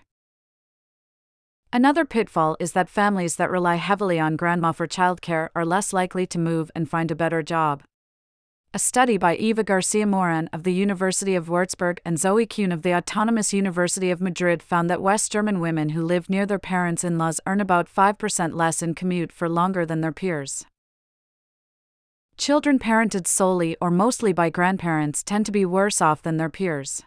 Another 1.71 2.03
pitfall 2.03 2.57
is 2.59 2.71
that 2.71 2.89
families 2.89 3.35
that 3.35 3.51
rely 3.51 3.75
heavily 3.75 4.19
on 4.19 4.35
grandma 4.35 4.71
for 4.71 4.87
childcare 4.87 5.49
are 5.53 5.63
less 5.63 5.93
likely 5.93 6.25
to 6.25 6.39
move 6.39 6.71
and 6.73 6.89
find 6.89 7.11
a 7.11 7.15
better 7.15 7.43
job. 7.43 7.83
A 8.73 8.79
study 8.79 9.17
by 9.17 9.35
Eva 9.35 9.63
Garcia 9.63 10.07
Moran 10.07 10.49
of 10.51 10.63
the 10.63 10.73
University 10.73 11.35
of 11.35 11.45
Würzburg 11.45 11.99
and 12.03 12.19
Zoe 12.19 12.47
Kuehn 12.47 12.73
of 12.73 12.81
the 12.81 12.95
Autonomous 12.95 13.53
University 13.53 14.09
of 14.09 14.19
Madrid 14.19 14.63
found 14.63 14.89
that 14.89 15.01
West 15.01 15.31
German 15.31 15.59
women 15.59 15.89
who 15.89 16.03
live 16.03 16.27
near 16.27 16.47
their 16.47 16.57
parents 16.57 17.03
in 17.03 17.19
laws 17.19 17.39
earn 17.45 17.61
about 17.61 17.87
5% 17.87 18.55
less 18.55 18.81
in 18.81 18.95
commute 18.95 19.31
for 19.31 19.47
longer 19.47 19.85
than 19.85 20.01
their 20.01 20.11
peers. 20.11 20.65
Children 22.35 22.79
parented 22.79 23.27
solely 23.27 23.77
or 23.79 23.91
mostly 23.91 24.33
by 24.33 24.49
grandparents 24.49 25.23
tend 25.23 25.45
to 25.45 25.51
be 25.51 25.65
worse 25.65 26.01
off 26.01 26.23
than 26.23 26.37
their 26.37 26.49
peers. 26.49 27.03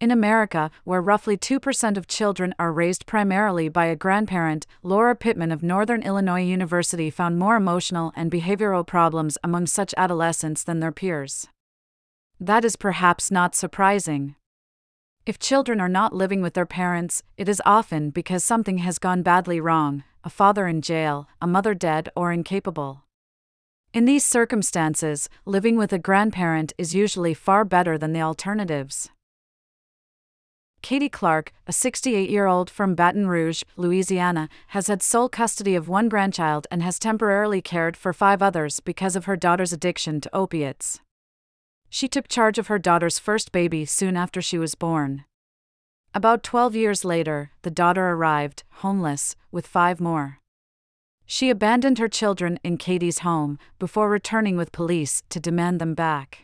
In 0.00 0.10
America, 0.10 0.70
where 0.84 1.00
roughly 1.00 1.36
2% 1.36 1.96
of 1.96 2.06
children 2.06 2.54
are 2.58 2.72
raised 2.72 3.06
primarily 3.06 3.68
by 3.68 3.86
a 3.86 3.96
grandparent, 3.96 4.66
Laura 4.82 5.14
Pittman 5.14 5.52
of 5.52 5.62
Northern 5.62 6.02
Illinois 6.02 6.42
University 6.42 7.10
found 7.10 7.38
more 7.38 7.56
emotional 7.56 8.12
and 8.16 8.30
behavioral 8.30 8.86
problems 8.86 9.38
among 9.44 9.66
such 9.66 9.94
adolescents 9.96 10.64
than 10.64 10.80
their 10.80 10.92
peers. 10.92 11.46
That 12.40 12.64
is 12.64 12.76
perhaps 12.76 13.30
not 13.30 13.54
surprising. 13.54 14.34
If 15.24 15.38
children 15.38 15.80
are 15.80 15.88
not 15.88 16.12
living 16.12 16.42
with 16.42 16.52
their 16.52 16.66
parents, 16.66 17.22
it 17.38 17.48
is 17.48 17.62
often 17.64 18.10
because 18.10 18.44
something 18.44 18.78
has 18.78 18.98
gone 18.98 19.22
badly 19.22 19.60
wrong 19.60 20.04
a 20.24 20.30
father 20.30 20.66
in 20.66 20.80
jail, 20.80 21.28
a 21.40 21.46
mother 21.46 21.74
dead, 21.74 22.08
or 22.16 22.32
incapable. 22.32 23.04
In 23.92 24.06
these 24.06 24.24
circumstances, 24.24 25.28
living 25.44 25.76
with 25.76 25.92
a 25.92 25.98
grandparent 25.98 26.72
is 26.78 26.94
usually 26.94 27.34
far 27.34 27.64
better 27.64 27.96
than 27.98 28.12
the 28.12 28.22
alternatives. 28.22 29.10
Katie 30.84 31.08
Clark, 31.08 31.50
a 31.66 31.72
68 31.72 32.28
year 32.28 32.44
old 32.44 32.68
from 32.68 32.94
Baton 32.94 33.26
Rouge, 33.26 33.62
Louisiana, 33.74 34.50
has 34.66 34.88
had 34.88 35.02
sole 35.02 35.30
custody 35.30 35.74
of 35.74 35.88
one 35.88 36.10
grandchild 36.10 36.66
and 36.70 36.82
has 36.82 36.98
temporarily 36.98 37.62
cared 37.62 37.96
for 37.96 38.12
five 38.12 38.42
others 38.42 38.80
because 38.80 39.16
of 39.16 39.24
her 39.24 39.34
daughter's 39.34 39.72
addiction 39.72 40.20
to 40.20 40.36
opiates. 40.36 41.00
She 41.88 42.06
took 42.06 42.28
charge 42.28 42.58
of 42.58 42.66
her 42.66 42.78
daughter's 42.78 43.18
first 43.18 43.50
baby 43.50 43.86
soon 43.86 44.14
after 44.14 44.42
she 44.42 44.58
was 44.58 44.74
born. 44.74 45.24
About 46.12 46.42
12 46.42 46.76
years 46.76 47.02
later, 47.02 47.52
the 47.62 47.70
daughter 47.70 48.10
arrived, 48.10 48.62
homeless, 48.84 49.36
with 49.50 49.66
five 49.66 50.02
more. 50.02 50.38
She 51.24 51.48
abandoned 51.48 51.98
her 51.98 52.08
children 52.08 52.60
in 52.62 52.76
Katie's 52.76 53.20
home 53.20 53.58
before 53.78 54.10
returning 54.10 54.58
with 54.58 54.70
police 54.70 55.22
to 55.30 55.40
demand 55.40 55.80
them 55.80 55.94
back. 55.94 56.43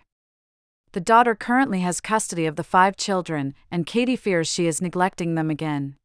The 0.92 1.00
daughter 1.00 1.36
currently 1.36 1.80
has 1.80 2.00
custody 2.00 2.46
of 2.46 2.56
the 2.56 2.64
five 2.64 2.96
children, 2.96 3.54
and 3.70 3.86
Katie 3.86 4.16
fears 4.16 4.48
she 4.48 4.66
is 4.66 4.82
neglecting 4.82 5.36
them 5.36 5.48
again. 5.48 5.96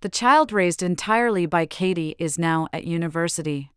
The 0.00 0.08
child 0.08 0.52
raised 0.52 0.82
entirely 0.82 1.46
by 1.46 1.66
Katie 1.66 2.14
is 2.18 2.38
now 2.38 2.68
at 2.72 2.84
university. 2.84 3.72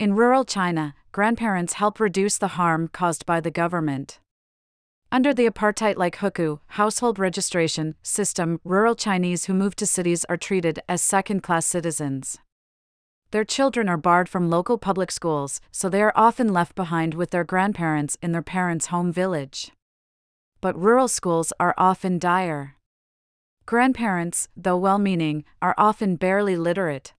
In 0.00 0.14
rural 0.14 0.44
China, 0.44 0.94
grandparents 1.12 1.74
help 1.74 2.00
reduce 2.00 2.38
the 2.38 2.58
harm 2.58 2.88
caused 2.88 3.24
by 3.24 3.40
the 3.40 3.52
government. 3.52 4.18
Under 5.12 5.32
the 5.32 5.46
apartheid 5.46 5.96
like 5.96 6.16
hukou 6.16 6.58
household 6.66 7.20
registration 7.20 7.94
system, 8.02 8.60
rural 8.64 8.96
Chinese 8.96 9.44
who 9.44 9.54
move 9.54 9.76
to 9.76 9.86
cities 9.86 10.24
are 10.24 10.36
treated 10.36 10.80
as 10.88 11.00
second 11.00 11.44
class 11.44 11.64
citizens. 11.66 12.38
Their 13.36 13.44
children 13.44 13.86
are 13.86 13.98
barred 13.98 14.30
from 14.30 14.48
local 14.48 14.78
public 14.78 15.10
schools, 15.10 15.60
so 15.70 15.90
they 15.90 16.00
are 16.00 16.14
often 16.16 16.54
left 16.54 16.74
behind 16.74 17.12
with 17.12 17.32
their 17.32 17.44
grandparents 17.44 18.16
in 18.22 18.32
their 18.32 18.40
parents' 18.40 18.86
home 18.86 19.12
village. 19.12 19.72
But 20.62 20.74
rural 20.74 21.06
schools 21.06 21.52
are 21.60 21.74
often 21.76 22.18
dire. 22.18 22.76
Grandparents, 23.66 24.48
though 24.56 24.78
well 24.78 24.98
meaning, 24.98 25.44
are 25.60 25.74
often 25.76 26.16
barely 26.16 26.56
literate. 26.56 27.12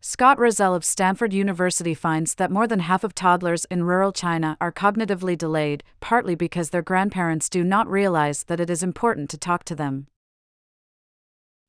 Scott 0.00 0.38
Rozelle 0.38 0.72
of 0.72 0.84
Stanford 0.84 1.32
University 1.32 1.94
finds 1.94 2.36
that 2.36 2.52
more 2.52 2.68
than 2.68 2.78
half 2.78 3.02
of 3.02 3.12
toddlers 3.12 3.64
in 3.64 3.82
rural 3.82 4.12
China 4.12 4.56
are 4.60 4.70
cognitively 4.70 5.36
delayed, 5.36 5.82
partly 5.98 6.36
because 6.36 6.70
their 6.70 6.80
grandparents 6.80 7.48
do 7.48 7.64
not 7.64 7.90
realize 7.90 8.44
that 8.44 8.60
it 8.60 8.70
is 8.70 8.84
important 8.84 9.28
to 9.30 9.36
talk 9.36 9.64
to 9.64 9.74
them. 9.74 10.06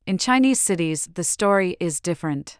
In 0.06 0.20
Chinese 0.20 0.62
cities, 0.62 1.10
the 1.12 1.24
story 1.24 1.76
is 1.80 2.00
different. 2.00 2.60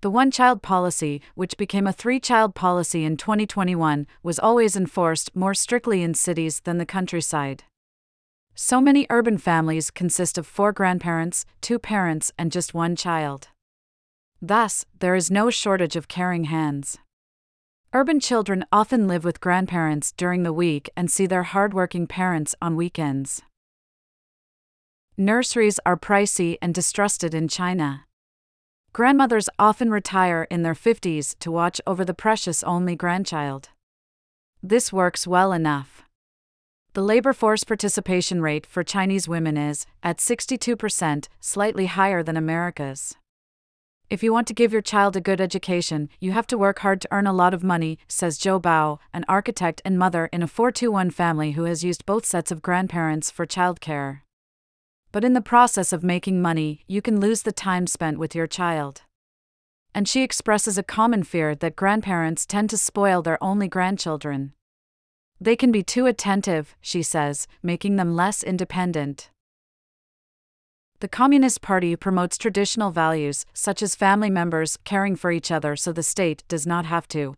The 0.00 0.10
one 0.10 0.30
child 0.30 0.62
policy, 0.62 1.20
which 1.34 1.56
became 1.56 1.88
a 1.88 1.92
three 1.92 2.20
child 2.20 2.54
policy 2.54 3.04
in 3.04 3.16
2021, 3.16 4.06
was 4.22 4.38
always 4.38 4.76
enforced 4.76 5.34
more 5.34 5.54
strictly 5.54 6.04
in 6.04 6.14
cities 6.14 6.60
than 6.60 6.78
the 6.78 6.86
countryside. 6.86 7.64
So 8.54 8.80
many 8.80 9.08
urban 9.10 9.38
families 9.38 9.90
consist 9.90 10.38
of 10.38 10.46
four 10.46 10.72
grandparents, 10.72 11.44
two 11.60 11.80
parents, 11.80 12.30
and 12.38 12.52
just 12.52 12.74
one 12.74 12.94
child. 12.94 13.48
Thus, 14.40 14.84
there 15.00 15.16
is 15.16 15.32
no 15.32 15.50
shortage 15.50 15.96
of 15.96 16.06
caring 16.06 16.44
hands. 16.44 16.98
Urban 17.92 18.20
children 18.20 18.64
often 18.70 19.08
live 19.08 19.24
with 19.24 19.40
grandparents 19.40 20.12
during 20.12 20.44
the 20.44 20.52
week 20.52 20.88
and 20.96 21.10
see 21.10 21.26
their 21.26 21.42
hardworking 21.42 22.06
parents 22.06 22.54
on 22.62 22.76
weekends. 22.76 23.42
Nurseries 25.16 25.80
are 25.84 25.96
pricey 25.96 26.56
and 26.62 26.72
distrusted 26.72 27.34
in 27.34 27.48
China. 27.48 28.04
Grandmothers 28.92 29.48
often 29.58 29.90
retire 29.90 30.46
in 30.50 30.62
their 30.62 30.74
50s 30.74 31.38
to 31.38 31.50
watch 31.50 31.80
over 31.86 32.04
the 32.04 32.14
precious 32.14 32.62
only 32.64 32.96
grandchild. 32.96 33.68
This 34.62 34.92
works 34.92 35.26
well 35.26 35.52
enough. 35.52 36.02
The 36.94 37.02
labor 37.02 37.32
force 37.32 37.62
participation 37.64 38.42
rate 38.42 38.66
for 38.66 38.82
Chinese 38.82 39.28
women 39.28 39.56
is, 39.56 39.86
at 40.02 40.18
62%, 40.18 41.28
slightly 41.38 41.86
higher 41.86 42.22
than 42.22 42.36
America's. 42.36 43.14
If 44.10 44.22
you 44.22 44.32
want 44.32 44.48
to 44.48 44.54
give 44.54 44.72
your 44.72 44.82
child 44.82 45.16
a 45.16 45.20
good 45.20 45.40
education, 45.40 46.08
you 46.18 46.32
have 46.32 46.46
to 46.46 46.58
work 46.58 46.78
hard 46.78 47.02
to 47.02 47.08
earn 47.12 47.26
a 47.26 47.32
lot 47.32 47.52
of 47.52 47.62
money, 47.62 47.98
says 48.08 48.38
Joe 48.38 48.58
Bao, 48.58 48.98
an 49.12 49.24
architect 49.28 49.82
and 49.84 49.98
mother 49.98 50.30
in 50.32 50.42
a 50.42 50.48
421 50.48 51.10
family 51.10 51.52
who 51.52 51.64
has 51.64 51.84
used 51.84 52.06
both 52.06 52.24
sets 52.24 52.50
of 52.50 52.62
grandparents 52.62 53.30
for 53.30 53.46
childcare 53.46 54.22
but 55.10 55.24
in 55.24 55.32
the 55.32 55.40
process 55.40 55.92
of 55.92 56.04
making 56.04 56.42
money, 56.42 56.84
you 56.86 57.00
can 57.00 57.20
lose 57.20 57.42
the 57.42 57.52
time 57.52 57.86
spent 57.86 58.18
with 58.18 58.34
your 58.34 58.46
child. 58.46 59.02
And 59.94 60.06
she 60.06 60.22
expresses 60.22 60.76
a 60.76 60.82
common 60.82 61.22
fear 61.22 61.54
that 61.54 61.76
grandparents 61.76 62.44
tend 62.44 62.70
to 62.70 62.78
spoil 62.78 63.22
their 63.22 63.42
only 63.42 63.68
grandchildren. 63.68 64.52
They 65.40 65.56
can 65.56 65.72
be 65.72 65.82
too 65.82 66.06
attentive, 66.06 66.76
she 66.80 67.02
says, 67.02 67.46
making 67.62 67.96
them 67.96 68.14
less 68.14 68.42
independent. 68.42 69.30
The 71.00 71.08
Communist 71.08 71.62
Party 71.62 71.94
promotes 71.96 72.36
traditional 72.36 72.90
values, 72.90 73.46
such 73.54 73.82
as 73.82 73.94
family 73.94 74.30
members 74.30 74.76
caring 74.84 75.14
for 75.16 75.30
each 75.30 75.50
other 75.50 75.76
so 75.76 75.92
the 75.92 76.02
state 76.02 76.42
does 76.48 76.66
not 76.66 76.86
have 76.86 77.06
to. 77.08 77.34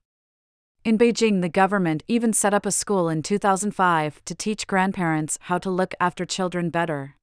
In 0.83 0.97
Beijing, 0.97 1.43
the 1.43 1.51
government 1.51 2.03
even 2.09 2.33
set 2.33 2.55
up 2.55 2.65
a 2.65 2.73
school 2.73 3.11
in 3.11 3.23
2005 3.23 4.25
to 4.25 4.35
teach 4.35 4.67
grandparents 4.67 5.39
how 5.43 5.59
to 5.59 5.69
look 5.71 5.95
after 6.01 6.25
children 6.25 6.71
better 6.71 7.17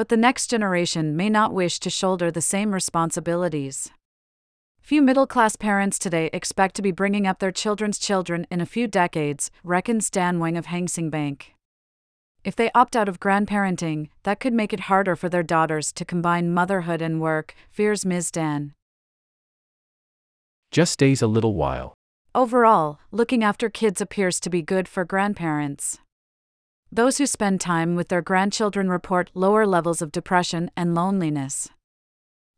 but 0.00 0.08
the 0.08 0.16
next 0.16 0.46
generation 0.46 1.14
may 1.14 1.28
not 1.28 1.52
wish 1.52 1.78
to 1.78 1.90
shoulder 1.90 2.30
the 2.30 2.40
same 2.40 2.72
responsibilities. 2.72 3.90
Few 4.80 5.02
middle 5.02 5.26
class 5.26 5.56
parents 5.56 5.98
today 5.98 6.30
expect 6.32 6.74
to 6.76 6.80
be 6.80 6.90
bringing 6.90 7.26
up 7.26 7.38
their 7.38 7.52
children's 7.52 7.98
children 7.98 8.46
in 8.50 8.62
a 8.62 8.64
few 8.64 8.88
decades, 8.88 9.50
reckons 9.62 10.08
Dan 10.08 10.38
Wang 10.38 10.56
of 10.56 10.64
Hang 10.64 10.88
Seng 10.88 11.10
Bank. 11.10 11.52
If 12.44 12.56
they 12.56 12.70
opt 12.74 12.96
out 12.96 13.10
of 13.10 13.20
grandparenting, 13.20 14.08
that 14.22 14.40
could 14.40 14.54
make 14.54 14.72
it 14.72 14.88
harder 14.88 15.16
for 15.16 15.28
their 15.28 15.42
daughters 15.42 15.92
to 15.92 16.06
combine 16.06 16.54
motherhood 16.54 17.02
and 17.02 17.20
work, 17.20 17.54
fears 17.70 18.06
Ms. 18.06 18.30
Dan. 18.30 18.72
Just 20.70 20.94
stays 20.94 21.20
a 21.20 21.26
little 21.26 21.52
while. 21.52 21.92
Overall, 22.34 23.00
looking 23.12 23.44
after 23.44 23.68
kids 23.68 24.00
appears 24.00 24.40
to 24.40 24.48
be 24.48 24.62
good 24.62 24.88
for 24.88 25.04
grandparents. 25.04 25.98
Those 26.92 27.18
who 27.18 27.26
spend 27.26 27.60
time 27.60 27.94
with 27.94 28.08
their 28.08 28.20
grandchildren 28.20 28.88
report 28.88 29.30
lower 29.32 29.64
levels 29.64 30.02
of 30.02 30.10
depression 30.10 30.72
and 30.76 30.92
loneliness. 30.92 31.68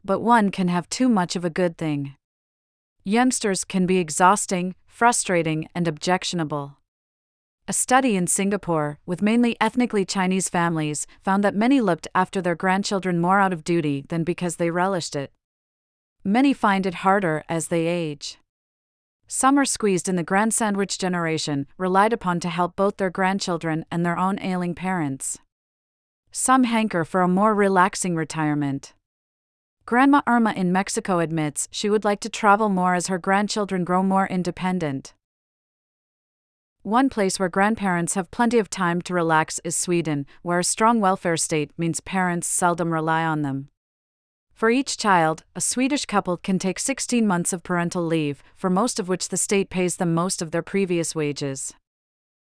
But 0.03 0.21
one 0.21 0.51
can 0.51 0.69
have 0.69 0.89
too 0.89 1.11
much 1.11 1.37
of 1.37 1.45
a 1.45 1.51
good 1.51 1.77
thing. 1.77 2.17
Youngsters 3.05 3.63
can 3.63 3.85
be 3.85 3.99
exhausting, 3.99 4.75
frustrating, 4.87 5.69
and 5.75 5.87
objectionable. 5.87 6.79
A 7.69 7.75
study 7.75 8.17
in 8.17 8.27
Singapore, 8.27 8.99
with 9.05 9.21
mainly 9.21 9.55
ethnically 9.61 10.07
Chinese 10.07 10.49
families, 10.49 11.07
found 11.23 11.45
that 11.45 11.55
many 11.55 11.83
looked 11.83 12.09
after 12.15 12.41
their 12.41 12.55
grandchildren 12.55 13.21
more 13.21 13.39
out 13.39 13.53
of 13.53 13.65
duty 13.65 14.05
than 14.09 14.25
because 14.25 14.57
they 14.57 14.71
relished 14.71 15.15
it. 15.15 15.31
Many 16.25 16.55
find 16.55 16.87
it 16.87 16.95
harder 16.95 17.45
as 17.51 17.69
they 17.69 17.87
age. 17.87 18.39
Some 19.35 19.59
are 19.59 19.65
squeezed 19.65 20.11
in 20.11 20.17
the 20.17 20.23
grand 20.23 20.53
sandwich 20.53 20.99
generation, 20.99 21.67
relied 21.79 22.13
upon 22.13 22.39
to 22.41 22.51
help 22.51 22.77
both 22.77 22.99
their 22.99 23.09
grandchildren 23.09 23.87
and 23.91 24.05
their 24.05 24.19
own 24.19 24.39
ailing 24.39 24.75
parents. 24.75 25.39
Some 26.31 26.65
hanker 26.65 27.03
for 27.03 27.23
a 27.23 27.29
more 27.29 27.55
relaxing 27.55 28.15
retirement. 28.15 28.93
Grandma 29.87 30.21
Irma 30.27 30.53
in 30.53 30.71
Mexico 30.71 31.19
admits 31.19 31.67
she 31.71 31.89
would 31.89 32.05
like 32.05 32.21
to 32.21 32.29
travel 32.29 32.69
more 32.69 32.95
as 32.95 33.07
her 33.07 33.17
grandchildren 33.17 33.85
grow 33.85 34.03
more 34.03 34.27
independent. 34.27 35.15
One 36.83 37.09
place 37.09 37.41
where 37.41 37.49
grandparents 37.49 38.13
have 38.13 38.31
plenty 38.31 38.59
of 38.59 38.69
time 38.69 39.01
to 39.01 39.15
relax 39.15 39.61
is 39.65 39.75
Sweden, 39.75 40.27
where 40.43 40.59
a 40.59 40.65
strong 40.65 41.01
welfare 41.01 41.39
state 41.39 41.71
means 41.79 42.01
parents 42.01 42.47
seldom 42.47 42.93
rely 42.93 43.25
on 43.25 43.41
them. 43.41 43.71
For 44.63 44.71
each 44.71 44.97
child, 44.97 45.43
a 45.57 45.61
Swedish 45.61 46.07
couple 46.07 46.37
can 46.37 46.61
take 46.61 46.79
16 46.79 47.27
months 47.27 47.53
of 47.53 47.65
parental 47.65 48.07
leave, 48.07 48.45
for 48.55 48.71
most 48.71 49.01
of 49.01 49.09
which 49.09 49.29
the 49.29 49.37
state 49.37 49.71
pays 49.71 49.97
them 49.97 50.15
most 50.15 50.41
of 50.41 50.53
their 50.53 50.63
previous 50.63 51.17
wages. 51.17 51.75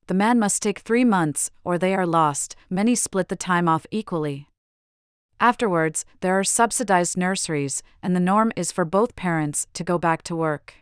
The 0.07 0.13
man 0.13 0.39
must 0.39 0.61
take 0.61 0.81
three 0.81 1.07
months, 1.07 1.51
or 1.65 1.79
they 1.79 1.95
are 1.95 2.07
lost, 2.07 2.57
many 2.69 2.95
split 2.95 3.29
the 3.29 3.37
time 3.37 3.69
off 3.69 3.87
equally. 3.91 4.51
Afterwards, 5.41 6.05
there 6.21 6.39
are 6.39 6.45
subsidized 6.45 7.17
nurseries, 7.17 7.83
and 8.03 8.15
the 8.15 8.21
norm 8.21 8.53
is 8.55 8.71
for 8.71 8.85
both 8.85 9.17
parents 9.17 9.67
to 9.73 9.83
go 9.83 9.97
back 9.97 10.23
to 10.25 10.37
work. 10.37 10.75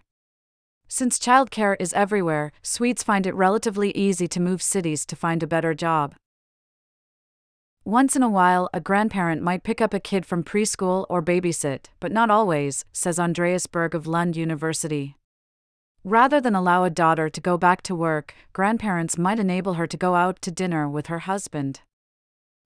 Since 0.89 1.21
childcare 1.21 1.77
is 1.79 1.93
everywhere, 1.93 2.51
Swedes 2.63 3.05
find 3.05 3.29
it 3.29 3.35
relatively 3.37 3.93
easy 3.93 4.27
to 4.27 4.41
move 4.41 4.61
cities 4.61 5.07
to 5.07 5.15
find 5.15 5.45
a 5.45 5.47
better 5.47 5.73
job. 5.73 6.17
Once 7.85 8.15
in 8.15 8.23
a 8.23 8.29
while, 8.29 8.71
a 8.73 8.81
grandparent 8.81 9.43
might 9.43 9.65
pick 9.65 9.81
up 9.81 9.93
a 9.93 9.99
kid 9.99 10.25
from 10.25 10.45
preschool 10.45 11.05
or 11.09 11.21
babysit, 11.21 11.87
but 11.99 12.13
not 12.13 12.31
always, 12.31 12.85
says 12.93 13.19
Andreas 13.19 13.67
Bergh 13.67 13.93
of 13.93 14.07
Lund 14.07 14.37
University. 14.37 15.17
Rather 16.05 16.41
than 16.41 16.55
allow 16.55 16.85
a 16.85 16.91
daughter 16.91 17.29
to 17.29 17.41
go 17.41 17.59
back 17.59 17.83
to 17.83 17.95
work, 17.95 18.35
grandparents 18.53 19.19
might 19.19 19.41
enable 19.41 19.75
her 19.75 19.89
to 19.89 19.97
go 19.97 20.15
out 20.15 20.41
to 20.43 20.53
dinner 20.53 20.89
with 20.89 21.09
her 21.09 21.21
husband. 21.21 21.81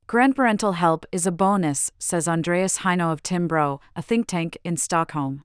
Grandparental 0.07 0.75
help 0.75 1.07
is 1.11 1.27
a 1.27 1.33
bonus, 1.33 1.91
says 1.99 2.29
Andreas 2.29 2.79
Heino 2.79 3.11
of 3.11 3.23
Timbro, 3.23 3.81
a 3.97 4.03
think 4.03 4.27
tank 4.27 4.59
in 4.65 4.77
Stockholm. 4.77 5.45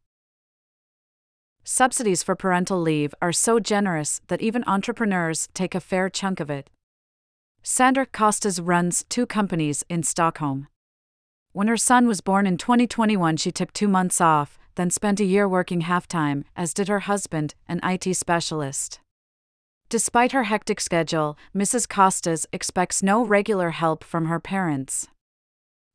Subsidies 1.63 2.23
for 2.23 2.35
parental 2.35 2.81
leave 2.81 3.15
are 3.21 3.31
so 3.31 3.59
generous 3.59 4.19
that 4.27 4.41
even 4.41 4.65
entrepreneurs 4.67 5.47
take 5.53 5.73
a 5.73 5.79
fair 5.79 6.09
chunk 6.09 6.41
of 6.41 6.49
it. 6.49 6.69
Sandra 7.63 8.07
Costas 8.07 8.59
runs 8.59 9.05
two 9.07 9.27
companies 9.27 9.83
in 9.87 10.01
Stockholm. 10.01 10.67
When 11.51 11.67
her 11.67 11.77
son 11.77 12.07
was 12.07 12.19
born 12.19 12.47
in 12.47 12.57
2021, 12.57 13.37
she 13.37 13.51
took 13.51 13.71
two 13.71 13.87
months 13.87 14.19
off, 14.19 14.57
then 14.75 14.89
spent 14.89 15.19
a 15.19 15.25
year 15.25 15.47
working 15.47 15.81
half 15.81 16.07
time, 16.07 16.43
as 16.55 16.73
did 16.73 16.87
her 16.87 17.01
husband, 17.01 17.53
an 17.67 17.79
IT 17.83 18.15
specialist. 18.15 18.99
Despite 19.89 20.31
her 20.31 20.45
hectic 20.45 20.79
schedule, 20.79 21.37
Mrs. 21.55 21.87
Costas 21.87 22.47
expects 22.51 23.03
no 23.03 23.23
regular 23.23 23.71
help 23.71 24.03
from 24.03 24.25
her 24.25 24.39
parents. 24.39 25.07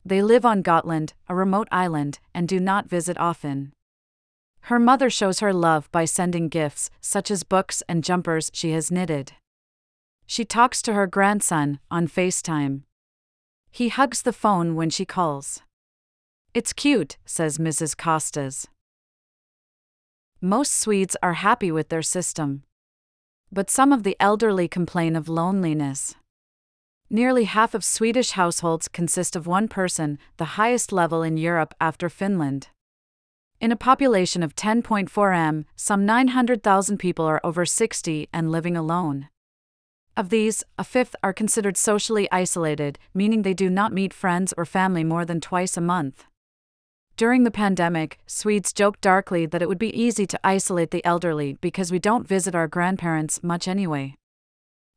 They 0.05 0.23
live 0.23 0.45
on 0.45 0.63
Gotland, 0.63 1.15
a 1.29 1.35
remote 1.35 1.67
island, 1.73 2.21
and 2.33 2.47
do 2.47 2.61
not 2.61 2.89
visit 2.89 3.19
often. 3.19 3.73
Her 4.61 4.79
mother 4.79 5.11
shows 5.11 5.41
her 5.41 5.53
love 5.53 5.91
by 5.91 6.05
sending 6.05 6.49
gifts, 6.49 6.91
such 7.01 7.29
as 7.29 7.43
books 7.43 7.83
and 7.89 8.05
jumpers 8.05 8.51
she 8.53 8.71
has 8.71 8.93
knitted. 8.93 9.33
She 10.27 10.45
talks 10.45 10.83
to 10.83 10.93
her 10.93 11.07
grandson 11.07 11.79
on 11.91 12.09
FaceTime. 12.09 12.83
He 13.71 13.89
hugs 13.89 14.23
the 14.23 14.33
phone 14.33 14.75
when 14.75 14.91
she 14.91 15.05
calls. 15.05 15.63
It's 16.53 16.73
cute, 16.73 17.17
says 17.25 17.59
Mrs. 17.59 17.97
Costas. 17.97 18.67
Most 20.41 20.73
Swedes 20.73 21.17
are 21.23 21.35
happy 21.35 21.71
with 21.71 21.89
their 21.91 22.03
system. 22.03 22.65
But 23.53 23.71
some 23.71 23.93
of 23.93 24.03
the 24.03 24.17
elderly 24.19 24.67
complain 24.67 25.15
of 25.15 25.29
loneliness. 25.29 26.15
Nearly 27.09 27.45
half 27.45 27.73
of 27.75 27.85
Swedish 27.85 28.33
households 28.33 28.89
consist 28.89 29.37
of 29.37 29.47
one 29.47 29.69
person, 29.69 30.19
the 30.39 30.57
highest 30.57 30.91
level 30.91 31.23
in 31.23 31.37
Europe 31.37 31.73
after 31.81 32.09
Finland. 32.09 32.69
In 33.61 33.71
a 33.71 33.77
population 33.77 34.43
of 34.43 34.57
10.4 34.57 35.35
m, 35.37 35.67
some 35.77 36.05
900,000 36.05 36.99
people 36.99 37.25
are 37.25 37.41
over 37.45 37.65
60 37.65 38.29
and 38.33 38.51
living 38.51 38.77
alone. 38.77 39.29
Of 40.17 40.31
these, 40.31 40.65
a 40.79 40.85
fifth 40.85 41.15
are 41.23 41.35
considered 41.35 41.77
socially 41.77 42.27
isolated, 42.33 42.99
meaning 43.13 43.43
they 43.43 43.53
do 43.53 43.69
not 43.69 43.93
meet 43.93 44.15
friends 44.15 44.55
or 44.57 44.65
family 44.65 45.05
more 45.05 45.27
than 45.27 45.43
twice 45.43 45.77
a 45.77 45.83
month. 45.83 46.25
During 47.19 47.45
the 47.45 47.51
pandemic, 47.51 48.19
Swedes 48.27 48.73
joked 48.73 49.03
darkly 49.03 49.45
that 49.45 49.61
it 49.61 49.69
would 49.69 49.79
be 49.79 49.95
easy 49.99 50.27
to 50.27 50.41
isolate 50.43 50.91
the 50.91 51.05
elderly 51.05 51.59
because 51.61 51.93
we 51.93 51.99
don't 51.99 52.27
visit 52.27 52.55
our 52.55 52.67
grandparents 52.67 53.43
much 53.43 53.69
anyway. 53.69 54.15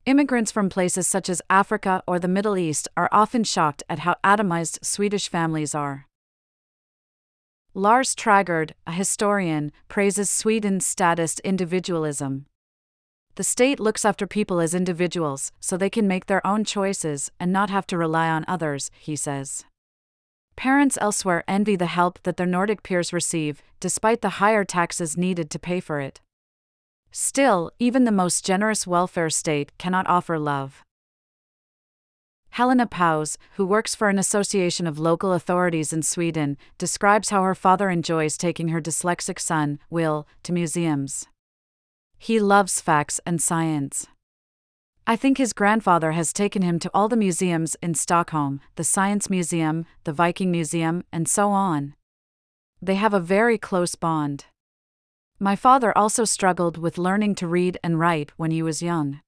Immigrants 0.05 0.51
from 0.51 0.69
places 0.69 1.05
such 1.05 1.27
as 1.27 1.41
Africa 1.49 2.01
or 2.08 2.17
the 2.17 2.27
Middle 2.29 2.58
East 2.58 2.88
are 2.95 3.10
often 3.12 3.43
shocked 3.43 3.84
at 3.89 3.99
how 3.99 4.15
atomized 4.23 4.84
Swedish 4.86 5.27
families 5.27 5.75
are. 5.75 6.08
Lars 7.73 8.15
Trägårdh, 8.15 8.71
a 8.88 8.93
historian, 8.93 9.71
praises 9.89 10.29
Sweden's 10.29 10.86
statist 10.86 11.39
individualism. 11.41 12.45
The 13.36 13.44
state 13.44 13.80
looks 13.80 14.04
after 14.04 14.28
people 14.28 14.60
as 14.60 14.74
individuals 14.74 15.52
so 15.60 15.78
they 15.78 15.89
can 15.89 16.08
make 16.08 16.26
their 16.26 16.46
own 16.46 16.63
choices 16.65 17.32
and 17.39 17.54
not 17.54 17.70
have 17.70 17.88
to 17.88 17.98
rely 17.98 18.30
on 18.30 18.46
others, 18.48 18.92
he 19.00 19.15
says. 19.15 19.65
Parents 20.56 20.98
elsewhere 21.00 21.46
envy 21.48 21.78
the 21.78 21.86
help 21.86 22.22
that 22.24 22.36
their 22.36 22.46
Nordic 22.46 22.84
peers 22.84 23.13
receive, 23.13 23.62
despite 23.80 24.22
the 24.22 24.42
higher 24.42 24.65
taxes 24.65 25.15
needed 25.15 25.50
to 25.52 25.58
pay 25.58 25.80
for 25.80 26.02
it. 26.02 26.20
Still, 27.12 27.72
even 27.80 28.04
the 28.04 28.12
most 28.12 28.46
generous 28.46 28.86
welfare 28.86 29.30
state 29.30 29.72
cannot 29.78 30.06
offer 30.08 30.38
love. 30.38 30.84
Helena 32.50 32.88
Paus, 32.88 33.38
who 33.56 33.65
works 33.65 33.96
for 33.96 34.10
an 34.10 34.20
association 34.20 34.86
of 34.86 35.00
local 35.00 35.32
authorities 35.32 35.94
in 35.94 36.02
Sweden, 36.02 36.58
describes 36.78 37.30
how 37.30 37.44
her 37.44 37.56
father 37.56 37.89
enjoys 37.89 38.38
taking 38.38 38.68
her 38.68 38.82
dyslexic 38.82 39.39
son, 39.39 39.80
Will, 39.89 40.28
to 40.44 40.52
museums. 40.52 41.28
He 42.21 42.39
loves 42.39 42.82
facts 42.82 43.21
and 43.25 43.41
science. 43.41 44.05
I 45.08 45.15
think 45.15 45.39
his 45.39 45.53
grandfather 45.53 46.12
has 46.12 46.32
taken 46.34 46.62
him 46.62 46.77
to 46.79 46.91
all 46.93 47.08
the 47.08 47.15
museums 47.15 47.75
in 47.82 47.95
Stockholm 47.95 48.62
the 48.75 48.84
Science 48.84 49.29
Museum, 49.29 49.86
the 50.03 50.13
Viking 50.13 50.51
Museum, 50.51 51.03
and 51.12 51.27
so 51.27 51.49
on. 51.49 51.95
They 52.82 52.95
have 52.95 53.13
a 53.13 53.19
very 53.19 53.58
close 53.58 53.95
bond. 53.95 54.45
My 55.39 55.55
father 55.55 55.97
also 55.97 56.25
struggled 56.25 56.77
with 56.77 56.97
learning 56.97 57.36
to 57.36 57.47
read 57.47 57.79
and 57.84 57.97
write 57.97 58.32
when 58.36 58.51
he 58.51 58.62
was 58.62 58.84
young. 58.84 59.21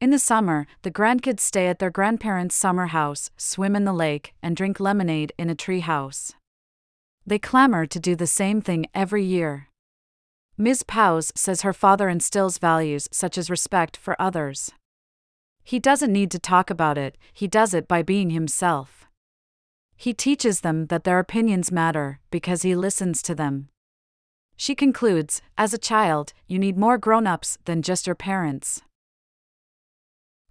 In 0.00 0.10
the 0.10 0.18
summer, 0.18 0.66
the 0.82 0.90
grandkids 0.90 1.40
stay 1.40 1.68
at 1.68 1.78
their 1.78 1.90
grandparents' 1.90 2.56
summer 2.56 2.88
house, 2.88 3.30
swim 3.36 3.76
in 3.76 3.84
the 3.84 3.92
lake, 3.92 4.34
and 4.42 4.56
drink 4.56 4.80
lemonade 4.80 5.32
in 5.38 5.48
a 5.48 5.54
tree 5.54 5.80
house. 5.80 6.32
They 7.24 7.38
clamor 7.38 7.86
to 7.86 8.00
do 8.00 8.16
the 8.16 8.26
same 8.26 8.60
thing 8.60 8.86
every 8.94 9.24
year. 9.24 9.69
Ms. 10.60 10.82
Paus 10.82 11.32
says 11.34 11.62
her 11.62 11.72
father 11.72 12.10
instills 12.10 12.58
values 12.58 13.08
such 13.10 13.38
as 13.38 13.48
respect 13.48 13.96
for 13.96 14.14
others. 14.20 14.70
He 15.64 15.78
doesn't 15.78 16.12
need 16.12 16.30
to 16.32 16.38
talk 16.38 16.68
about 16.68 16.98
it, 16.98 17.16
he 17.32 17.48
does 17.48 17.72
it 17.72 17.88
by 17.88 18.02
being 18.02 18.28
himself. 18.28 19.06
He 19.96 20.12
teaches 20.12 20.60
them 20.60 20.88
that 20.88 21.04
their 21.04 21.18
opinions 21.18 21.72
matter 21.72 22.20
because 22.30 22.60
he 22.60 22.74
listens 22.74 23.22
to 23.22 23.34
them. 23.34 23.70
She 24.54 24.74
concludes 24.74 25.40
As 25.56 25.72
a 25.72 25.78
child, 25.78 26.34
you 26.46 26.58
need 26.58 26.76
more 26.76 26.98
grown 26.98 27.26
ups 27.26 27.56
than 27.64 27.80
just 27.80 28.06
your 28.06 28.14
parents. 28.14 28.82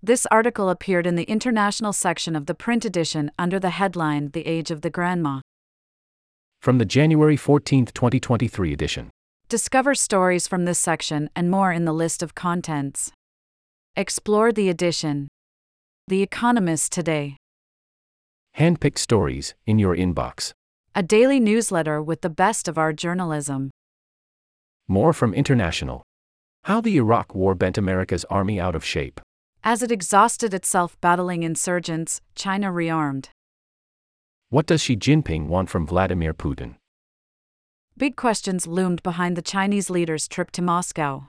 This 0.02 0.26
article 0.32 0.72
appeared 0.72 1.06
in 1.06 1.18
the 1.18 1.30
international 1.30 1.94
section 1.94 2.36
of 2.36 2.48
the 2.48 2.56
print 2.56 2.84
edition 2.84 3.30
under 3.38 3.60
the 3.60 3.70
headline 3.70 4.32
The 4.32 4.48
Age 4.48 4.72
of 4.72 4.82
the 4.82 4.90
Grandma. 4.90 5.42
From 6.60 6.80
the 6.80 6.86
January 6.86 7.38
14, 7.38 7.86
2023 7.86 8.74
edition. 8.74 9.12
Discover 9.50 9.96
stories 9.96 10.48
from 10.48 10.66
this 10.66 10.78
section 10.78 11.28
and 11.36 11.50
more 11.50 11.72
in 11.72 11.86
the 11.86 11.92
list 11.92 12.22
of 12.22 12.36
contents. 12.36 13.12
Explore 13.96 14.52
the 14.52 14.70
edition. 14.70 15.28
The 16.08 16.22
Economist 16.22 16.92
Today. 16.92 17.36
Handpicked 18.60 19.00
stories 19.00 19.56
in 19.66 19.80
your 19.80 19.96
inbox. 19.98 20.52
A 20.94 21.02
daily 21.02 21.40
newsletter 21.40 22.00
with 22.00 22.22
the 22.22 22.30
best 22.30 22.68
of 22.68 22.78
our 22.78 22.94
journalism. 22.94 23.72
More 24.88 25.14
from 25.14 25.34
International. 25.34 26.04
How 26.66 26.80
the 26.80 26.98
Iraq 26.98 27.34
War 27.34 27.56
bent 27.56 27.76
America's 27.76 28.26
army 28.26 28.60
out 28.60 28.76
of 28.76 28.86
shape. 28.86 29.20
As 29.64 29.82
it 29.82 29.92
exhausted 29.92 30.54
itself 30.54 30.96
battling 31.02 31.42
insurgents, 31.42 32.22
China 32.36 32.68
rearmed. 32.68 33.30
What 34.50 34.68
does 34.68 34.84
Xi 34.84 34.96
Jinping 34.96 35.48
want 35.48 35.72
from 35.72 35.88
Vladimir 35.88 36.36
Putin? 36.36 36.76
Big 38.00 38.16
questions 38.16 38.66
loomed 38.66 39.04
behind 39.04 39.36
the 39.36 39.42
Chinese 39.42 39.90
leader's 39.90 40.26
trip 40.30 40.52
to 40.52 40.62
Moscow. 40.62 41.28